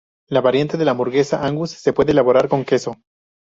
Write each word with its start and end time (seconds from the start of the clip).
La 0.31 0.41
variante 0.41 0.77
de 0.77 0.85
la 0.85 0.89
hamburguesa 0.93 1.45
angus 1.45 1.69
se 1.69 1.93
puede 1.93 2.11
elaborar 2.13 2.49
con 2.49 2.65
queso. 2.65 2.95